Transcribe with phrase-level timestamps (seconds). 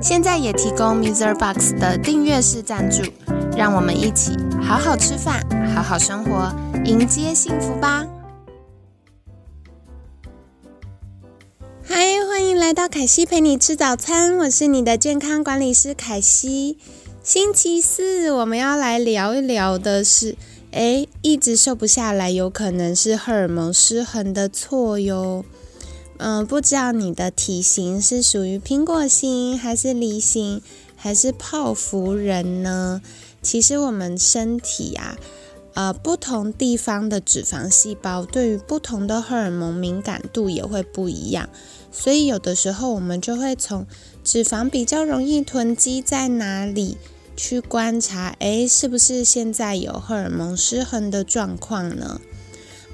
[0.00, 1.34] 现在也提供 Mr.
[1.34, 3.02] Box 的订阅式赞助，
[3.56, 5.42] 让我们一起好好吃饭，
[5.74, 8.06] 好好生活，迎接幸福吧！
[11.82, 11.96] 嗨，
[12.28, 16.78] 欢迎来到凯西陪你吃早餐，我是你的健康管理师凯西。
[17.22, 20.36] 星期四我们要来聊一聊的是，
[20.72, 25.44] 诶，一直瘦不下来，有可能是荷尔蒙失衡的错哟。
[26.26, 30.62] 嗯，不知道你的体型是属于苹果型，还是梨形，
[30.96, 33.02] 还是泡芙人呢？
[33.42, 35.18] 其实我们身体啊，
[35.74, 41.50] 呃，不同地方的脂肪细胞对于不同的荷尔蒙敏感度也会不一样。
[41.92, 43.86] 所以有的时候我们就会从
[44.24, 46.96] 脂肪比较容易囤积在哪里
[47.36, 52.18] 去观察，诶，是不是现在有荷尔蒙失衡的状况呢？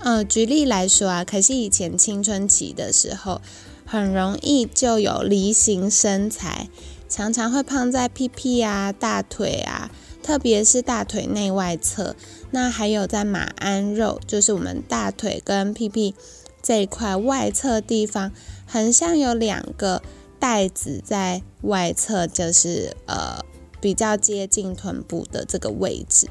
[0.02, 3.40] 呃，举例来说啊，可是以前青春期的时候，
[3.84, 6.68] 很容易就有梨形身材，
[7.06, 9.90] 常常会胖在屁屁啊、大腿啊，
[10.22, 12.16] 特别是大腿内外侧。
[12.50, 16.14] 那还有在马鞍肉，就是我们大腿跟屁屁
[16.62, 18.32] 这一块外侧地方。
[18.66, 20.00] 很像有两个
[20.38, 23.44] 袋子在外侧，就是呃
[23.80, 26.28] 比较接近臀部的这个位置。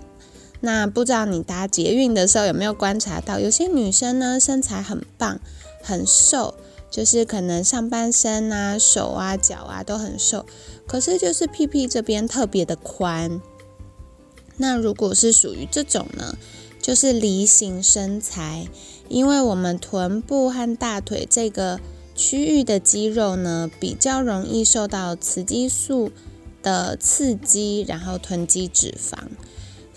[0.61, 5.39] 那不知道你搭捷运的时候有没有观察到，有些女生呢身材很棒，
[5.81, 6.55] 很瘦，
[6.89, 10.45] 就是可能上半身啊、手啊、脚啊都很瘦，
[10.87, 13.41] 可是就是屁屁这边特别的宽。
[14.57, 16.37] 那如果是属于这种呢，
[16.81, 18.67] 就是梨形身材，
[19.07, 21.79] 因为我们臀部和大腿这个。
[22.15, 26.11] 区域的肌肉呢，比较容易受到雌激素
[26.61, 29.17] 的刺激，然后囤积脂肪。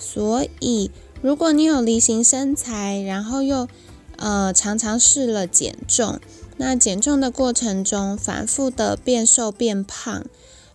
[0.02, 0.90] 所以，
[1.22, 3.68] 如果你有梨形身材，然后又
[4.16, 6.18] 呃常常试了减重，
[6.56, 10.24] 那减重的过程中反复的变瘦变胖，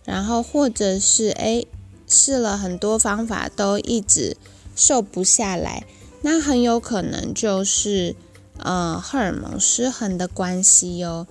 [0.04, 1.68] 然后或者是诶
[2.06, 4.36] 试了很多方法都一直
[4.74, 5.84] 瘦不下来，
[6.22, 8.16] 那很有可能就是。
[8.60, 11.28] 呃，荷尔蒙失衡的关系哟。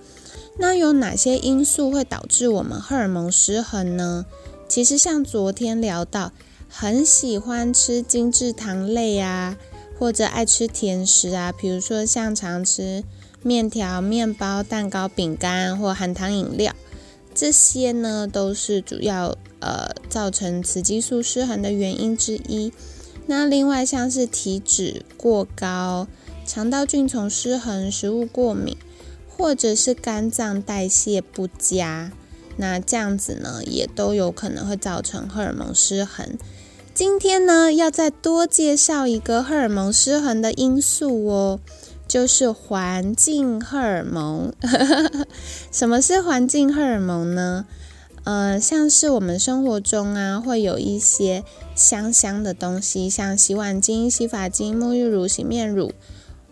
[0.56, 4.24] 那有哪些因素会导致我们荷尔蒙失衡呢？
[4.66, 6.32] 其实像昨天聊到，
[6.80, 9.56] 很喜欢吃精致糖类啊，
[9.98, 13.02] 或者爱吃甜食啊，比如说像常吃
[13.42, 16.72] 面条、面包、蛋糕、饼干或含糖饮料，
[17.34, 22.72] 这些呢都是主要呃造成雌激素失衡的原因之一。
[23.26, 26.06] 那另外像是体脂过高。
[26.46, 28.76] 肠道菌丛失衡、食物过敏，
[29.28, 32.12] 或者是肝脏代谢不佳，
[32.56, 36.38] 那这样子呢，也都有可能会造成荷尔蒙失衡。
[36.98, 41.60] 今天呢，要再多介绍一个荷尔蒙失衡的因素哦，
[42.08, 44.52] 就是环境荷尔蒙。
[45.70, 47.66] 什么是环境荷尔蒙呢？
[48.24, 51.44] 呃，像是我们生活中啊，会有一些
[51.76, 55.92] 香香的东西，像洗碗巾、洗发精、沐浴乳、洗面乳。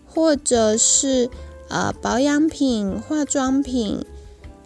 [0.07, 1.29] 或者是
[1.69, 4.07] 呃保养品、化妆品，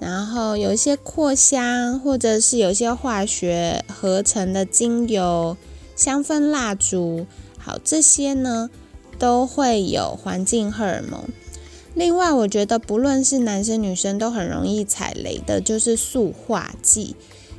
[0.00, 5.56] 然后有一些扩香，或者是有一些化学合成的精油、
[5.94, 7.26] 香氛蜡烛，
[7.58, 8.68] 好，这些呢
[9.18, 11.22] 都会有环境荷尔蒙。
[11.94, 17.14] 另外，我觉得不论是男生女生都很容易踩雷的，就是塑化剂，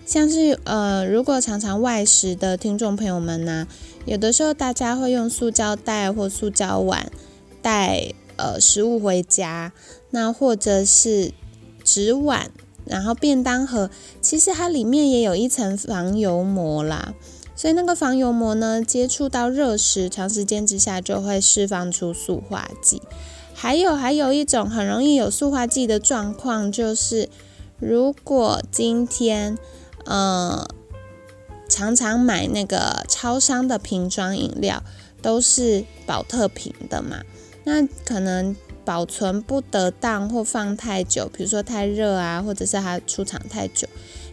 [0.06, 3.68] 像是呃如果常常外食的听众朋友们呢，
[4.06, 7.09] 有的时候大家会用塑胶袋或塑胶碗。
[7.63, 9.72] 带呃食物回家，
[10.09, 11.31] 那或者是
[11.84, 12.52] 纸碗，
[12.86, 13.90] 然后便当盒，
[14.22, 17.14] 其实它里面也有一层防油膜啦。
[17.55, 23.02] 所以那个防油膜呢，接触到热食，长时间之下就会释放出塑化剂。
[23.53, 27.29] 还有还有一种很容易有塑化剂的状况，就是
[27.79, 29.58] 如果今天
[30.05, 30.67] 呃
[31.70, 34.82] 常常买那个超商的瓶装饮料，
[35.22, 37.22] 都是保特瓶的嘛。
[37.64, 43.87] 那可能保存不得当或放太久，比如说太热啊，或者是它出厂太久，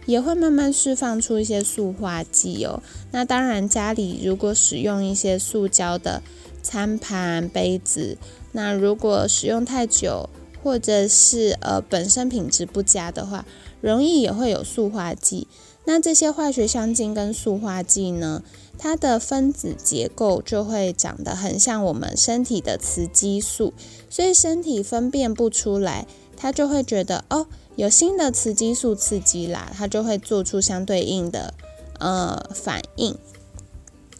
[0.05, 2.81] 也会慢慢释放出一些塑化剂哦。
[3.11, 6.21] 那当然，家里如果使用一些塑胶的
[6.61, 8.17] 餐盘、杯子，
[8.51, 10.29] 那如果使用太久，
[10.63, 13.45] 或者是呃本身品质不佳的话，
[13.81, 15.47] 容易也会有塑化剂。
[15.89, 18.43] 那这些化学香精跟塑化剂呢，
[18.77, 23.73] 它的分子结构就会长得很像我们身体的雌激素，
[24.07, 26.05] 所以身体分辨不出来，
[26.37, 31.55] 它就会觉得哦，有新的雌激素刺激啦，它就会做出相对应的
[31.97, 33.17] 呃反应。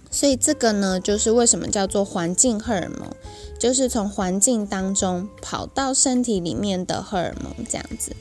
[0.10, 3.12] 所以这个呢，就是为什么叫做环境荷尔蒙，
[3.60, 8.16] 就是从环境当中跑到身体里面的荷尔蒙这样子。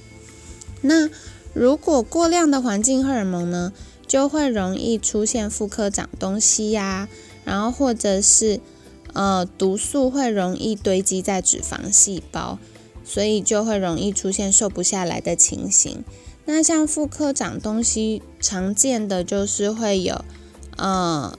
[0.82, 1.08] 那
[1.58, 3.72] 如果过量的环境荷尔蒙呢，
[4.06, 7.08] 就会容易出现妇科长东西呀，
[7.44, 8.60] 然后或者是
[9.12, 12.60] 呃毒素会容易堆积在脂肪细胞，
[13.04, 16.04] 所以就会容易出现瘦不下来的情形。
[16.44, 20.24] 那像妇科长东西，常见的就是会有
[20.76, 21.36] 呃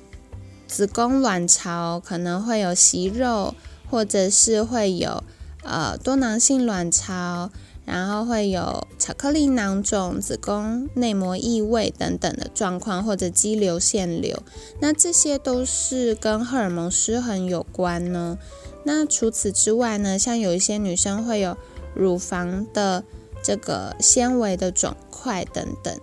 [0.67, 3.55] 子宫卵巢可能会有息肉，
[3.89, 5.23] 或者是会有
[5.63, 7.49] 呃多囊性卵巢。
[7.89, 14.43] 然后会有巧克力囊肿、子宫内膜异位等等的状况，或者肌瘤、腺瘤，
[14.79, 18.37] 那这些都是跟荷尔蒙失衡有关呢。
[18.83, 21.57] 那除此之外呢，像有一些女生会有
[21.95, 23.03] 乳房的
[23.43, 25.99] 这个纤维的肿块等等。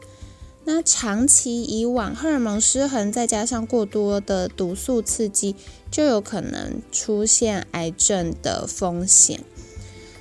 [0.64, 5.54] 那长期以往荷尔蒙失衡，再加上过多的毒素刺激，
[5.92, 9.44] 就有可能出现癌症的风险。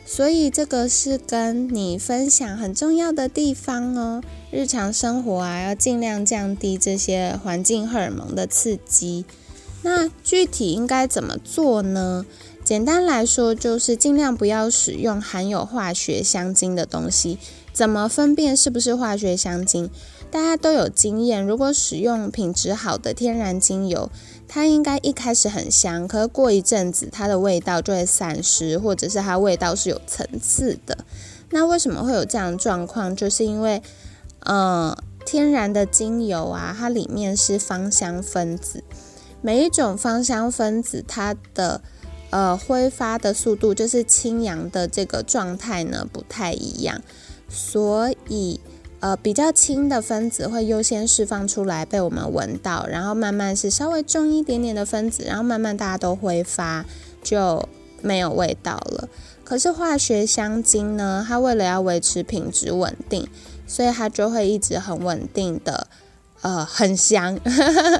[0.05, 4.21] 所以这个是跟你分享很重要的地方哦。
[4.51, 9.25] 日常生活啊，要尽量降低这些环境荷尔蒙的刺激。
[9.81, 12.25] 那具体应该怎么做呢？
[12.63, 17.37] 简单来说，就是尽量不要使用含有化学香精的东西。
[17.73, 19.89] 怎么分辨是不是化学香精？
[20.31, 24.09] 大家都有经验，如果使用品质好的天然精油，
[24.47, 30.97] 它应该一开始很香，可是过一阵子它的味道就会散失，或者是它味道是有层次的。
[31.49, 33.15] 那为什么会有这样的状况？
[33.15, 33.81] 就是因为，
[34.41, 38.83] 呃，天然的精油啊，它里面是芳香分子，
[39.41, 41.81] 每一种芳香分子它的
[42.29, 47.01] 呃挥发的速度，就是清扬的这个状态呢不太一样，
[47.49, 48.59] 所以。
[49.05, 56.83] 呃，比较轻的分子会优先释放出来被我们闻到，然后慢慢是稍微重一点点的分子，然后慢慢大家都挥发
[57.21, 57.69] 就
[58.01, 59.07] 没有味道了。
[59.43, 63.27] 可是化学香精呢，它为了要维持品质稳定，
[63.67, 65.85] 所以它就会一直很稳定的，
[66.41, 67.39] 呃，很香。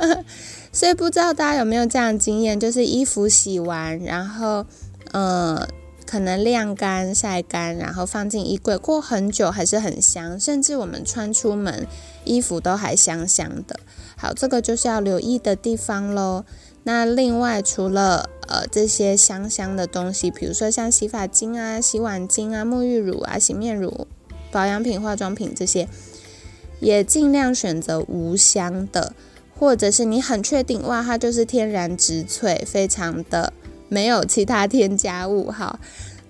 [0.73, 4.65] 所以不知道大家有没有这样的经验，就是衣服洗完，然后，
[5.11, 5.67] 呃。
[6.05, 11.87] 可能晾干、晒干，然后放进衣柜，过很久还是很香，甚至我们穿出门，
[12.23, 13.79] 衣服都还香香的。
[14.15, 16.45] 好，这个就是要留意的地方喽。
[16.83, 24.07] 那另外，除了呃这些香香的东西，比如说像洗发精啊、洗碗精啊、沐浴乳啊、洗面乳、
[24.51, 25.89] 保养品、化妆品这些，
[26.79, 29.13] 也尽量选择无香的，
[29.57, 33.51] 或者是你很确定哇，它就是天然植萃，非常的。
[33.87, 35.79] 没有其他添加物哈，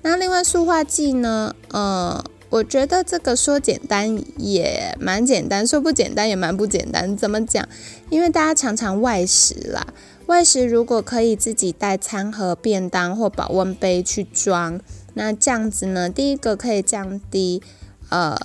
[0.01, 1.55] 那另外塑化剂呢？
[1.71, 7.15] 呃，我觉得这个说简单也蛮简单，说不简单也蛮不简单。
[7.17, 7.67] 怎么讲？
[8.09, 9.87] 因为大家常常外食啦，
[10.27, 14.79] 外食如果可以自己带餐盒、便当或保温杯去装，
[15.13, 17.61] 那这样子呢，第一个可以降低
[18.09, 18.37] 呃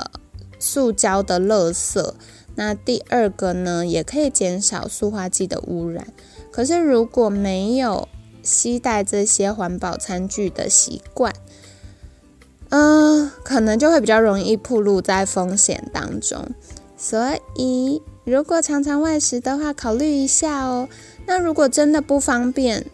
[0.59, 2.15] 塑胶的垃圾，
[2.55, 6.07] 那第二个呢，也可以减少塑化剂的污染。
[6.51, 8.09] 可是如果没有
[8.43, 11.35] 携带这些环保餐具的习惯，
[12.71, 16.51] 嗯，可能就会比较容易暴露在风险当中。
[16.97, 20.89] 所以，如果常常外食的话，考虑一下哦。
[21.27, 22.85] 那如果真的不方便，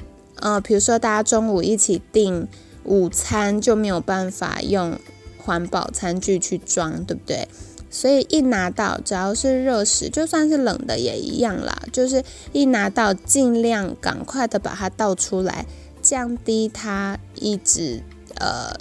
[0.40, 2.46] 呃，比如说大家中午一起订
[2.84, 4.98] 午餐，就没有办法用
[5.38, 7.48] 环保餐具去装，对不对？
[7.88, 11.82] 所以一拿到，只要是热食，就算是冷的也一样啦。
[11.92, 15.64] 就是一拿到，尽量赶快的把它倒出来，
[16.02, 18.02] 降低它一直
[18.34, 18.76] 呃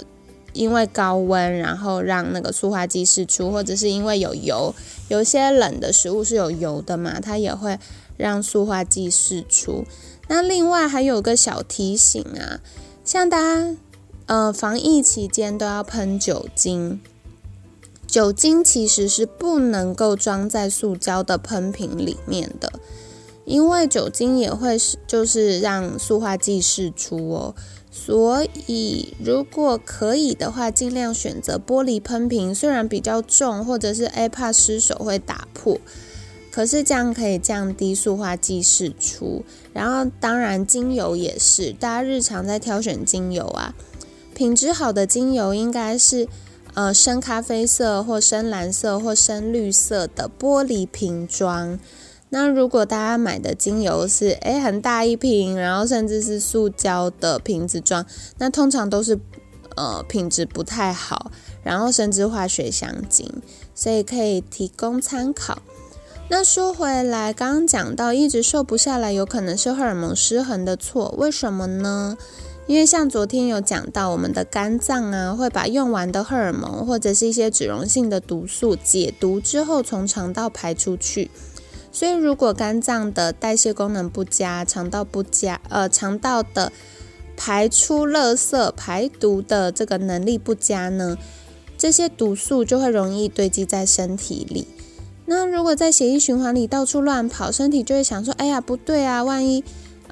[0.52, 4.74] 因为高温，然后让那个塑化剂释出，或者是因为有油，
[5.08, 7.78] 有些冷的食物是有油的嘛，它也会
[8.16, 9.84] 让塑化剂释出。
[10.28, 12.60] 那另外还有个小提醒啊，
[13.04, 13.76] 像大家
[14.26, 17.00] 呃防疫期间都要喷酒精。
[18.06, 22.72] 酒精其实是不能够装在塑胶的喷瓶里面的，
[23.44, 27.54] 因为酒精也会是就是让塑化剂释出哦。
[27.90, 35.78] 所以如果可以的话，尽量选择玻璃喷瓶，虽然比较重，或者是哎怕失手会打破，
[36.50, 39.44] 可是这样可以降低塑化剂释出。
[39.72, 43.74] 然后当然精油也是，大家日常在挑选精油啊，
[44.34, 46.28] 品质好的精油应该是。
[46.76, 51.78] 呃深咖啡色或深蓝色或深绿色的玻璃瓶装。
[52.28, 58.04] 那如果大家买的精油是诶很大一瓶，然后甚至是塑胶的瓶子装，
[58.38, 59.18] 那通常都是
[59.76, 61.30] 呃品质不太好，
[61.62, 63.42] 然后甚至化学香精，
[63.74, 65.62] 所以可以提供参考。
[66.28, 72.18] 那说回来，刚刚讲到一直瘦不下来，有可能是荷尔蒙失衡的错，为什么呢？
[72.66, 81.30] 因为像昨天有讲到，我们的肝脏啊会把用完的荷尔蒙或者是一些脂溶性的毒素解毒之后从肠道排出去。
[81.92, 86.70] 所以，如果肝脏的代谢功能不佳，肠道不佳，呃，肠道的
[87.36, 91.16] 排出垃圾、排毒的这个能力不佳呢，
[91.78, 94.66] 这些毒素就会容易堆积在身体里。
[95.24, 99.64] 那如果在血液循环里到处乱跑，身体就会想说：“哎呀，不对啊，万一，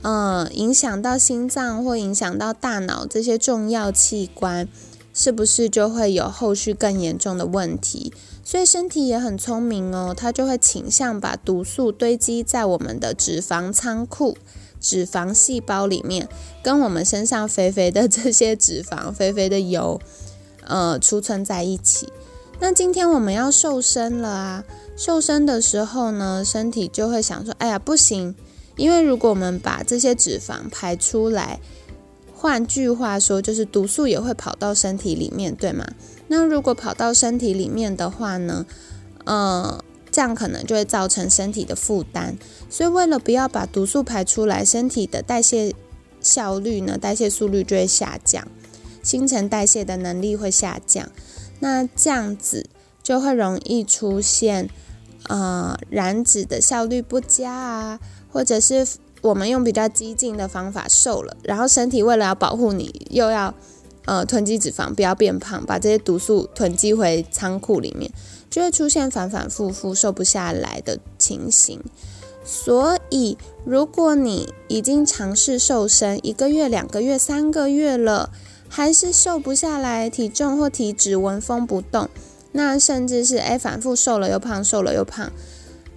[0.05, 4.69] 呃，影响到心脏或影响到大脑这些重要器官，
[5.15, 8.13] 是不是就会有后续更严重的问题？”
[8.45, 14.37] 所以身体也很聪明哦，它就会倾向把毒素堆积在我们的脂肪仓库、
[14.79, 16.29] 脂肪细胞里面，
[16.63, 19.99] 跟我们身上肥肥的这些脂肪、肥肥的油，
[20.67, 22.13] 呃，储存在一起。
[22.61, 28.35] 那今天我们要瘦身了啊，瘦身的时候呢，身体就会想说：“哎呀，不行，
[28.77, 31.61] 因为如果我们把这些脂肪排出来，
[32.35, 35.87] 换句话说，就是毒素也会跑到身体里面，对吗？”
[36.29, 38.67] 那如果跑到身体里面的话呢，
[39.25, 42.37] 呃，这样可能就会造成身体的负担。
[42.69, 45.75] 所以为了不要把毒素排出来，身体的代谢
[46.21, 48.47] 效率呢，代谢速率就会下降，
[49.03, 51.09] 新陈代谢的能力会下降。
[51.61, 52.67] 那这样子
[53.03, 54.69] 就会容易出现
[55.29, 58.01] 呃燃脂的效率不佳啊，
[58.35, 58.87] 或者是
[59.23, 63.55] 我们用比较激进的方法瘦了，然后身体为了要保护你，又要。
[64.07, 68.13] 呃，囤积脂肪，不要变胖，把这些毒素囤积回仓库里面，
[68.51, 71.81] 就会出现反反复复瘦不下来的情形。
[72.45, 78.29] 所以，如果你已经尝试瘦身一个月、两个月、三个月了，
[78.69, 82.11] 还是瘦不下来，体重或体脂纹风不动，
[82.53, 85.33] 那甚至是诶反复瘦了又胖，瘦了又胖，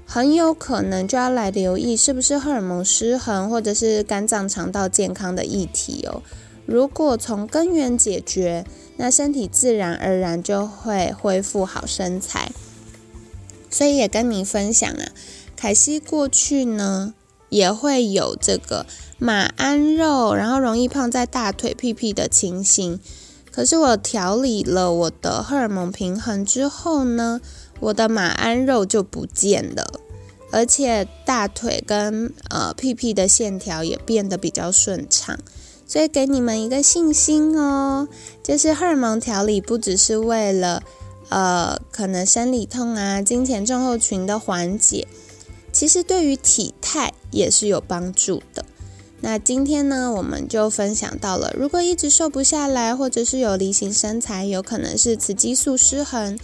[0.10, 6.24] 很有可能就要来留意是不是荷尔蒙失衡，或者是肝脏肠道健康的议题哦。
[6.66, 12.52] 如果从根源解决，那身体自然而然就会恢复好身材。
[13.70, 15.12] 所以也跟你分享啊，
[15.58, 17.14] 凯西过去呢
[17.50, 18.86] 也会有这个
[19.20, 22.98] 马鞍肉，然后容易胖在大腿屁屁的情形。
[23.52, 27.42] 可是我调理了我的荷尔蒙平衡之后呢，
[27.79, 29.86] 我的马鞍肉就不见了，
[30.51, 35.38] 而且大腿跟呃屁屁的线条也变得比较顺畅。
[35.86, 38.10] 所以给你们一个信心哦，
[38.43, 40.84] 就是荷尔蒙调理不只是为了，
[41.29, 45.07] 呃，可能生理痛啊、金钱症候群的缓解，
[45.72, 48.65] 其实对于体态也是有帮助的。
[49.22, 56.38] 那今天呢，我们就分享到了，如果一直瘦不下来，或者是有梨形身材，有可能是雌激素失衡，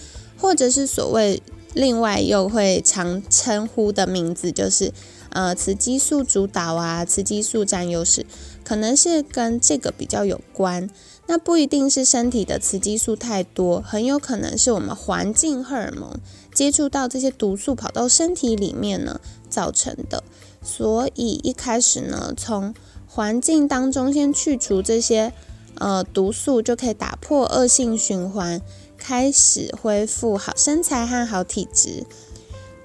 [0.43, 1.41] 或者是所谓
[1.73, 4.91] 另外又会常称呼的名字，就是
[5.29, 8.25] 呃雌激素主导啊，雌激素占优势。
[8.65, 10.89] 可能是跟这个比较有关，
[11.27, 16.19] 那不一定是身体的雌激素太多，很有可能是我们环境荷尔蒙
[16.53, 20.25] 接触到这些毒素跑到身体里面呢造成的。
[20.62, 22.75] 所以一开始呢，从
[23.07, 25.31] 环境当中先去除这些
[25.75, 28.62] 呃毒素，就可以打破恶性循环，
[29.05, 32.05] 开始恢复好身材和好体质。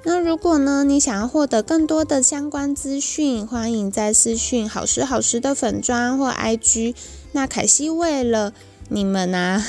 [0.03, 6.95] 那如果呢，你想要获得更多的相关资讯，欢迎在私讯好时好时的粉砖或 IG。
[7.33, 8.53] 那凯西为了
[8.89, 9.65] 你们啊，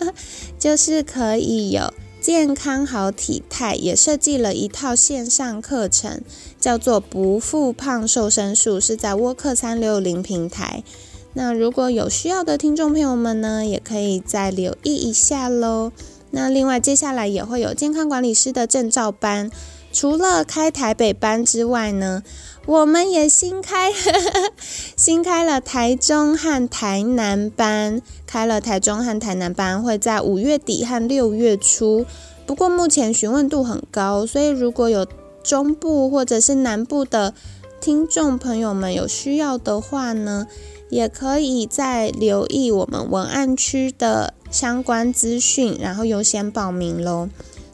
[0.58, 6.22] 就是可以有健康好体态，也设计了一套线上课程，
[6.60, 10.82] 叫做《不复胖瘦身术》，是在沃克三六零平台。
[11.34, 15.92] 那如果有需要的听众朋友们呢，也可以再留意一下喽。
[16.30, 19.50] 那另外接下来也会有健康管理师的证照班。
[19.92, 22.24] 除了开台北班之外呢，
[22.66, 23.92] 我们也新开
[24.96, 32.04] 新开了台中和台南班，开了台中和台南班会在五月底和六月初。
[32.44, 35.06] 不过目前询问度很高，所以如果有
[35.44, 37.32] 中部或者是南部的
[37.80, 40.48] 听众朋友们有需要的话呢，
[40.94, 47.28] 也可以再留意我们文案区的相关资讯，然后优先报名喽。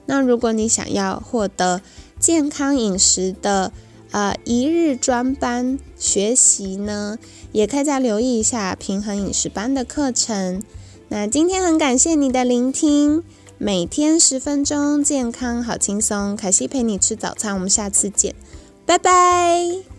[0.06, 1.82] 那如果你想要获得
[2.18, 3.72] 健康饮食的
[4.10, 7.18] 呃一日专班学习呢，
[7.52, 10.62] 也可以再留意一下平衡饮食班的课程。
[11.10, 13.22] 那今天很感谢你的聆听，
[13.58, 16.34] 每天十分钟，健康好轻松。
[16.34, 18.34] 凯西陪你吃早餐，我们下次见，
[18.86, 19.89] 拜拜。